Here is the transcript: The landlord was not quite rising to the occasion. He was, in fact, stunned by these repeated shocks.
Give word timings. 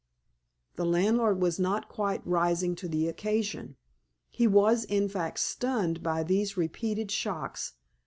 The 0.77 0.83
landlord 0.87 1.39
was 1.43 1.59
not 1.59 1.87
quite 1.87 2.25
rising 2.25 2.73
to 2.77 2.87
the 2.87 3.07
occasion. 3.07 3.75
He 4.31 4.47
was, 4.47 4.83
in 4.83 5.07
fact, 5.07 5.37
stunned 5.39 6.01
by 6.01 6.23
these 6.23 6.57
repeated 6.57 7.11
shocks. 7.11 7.73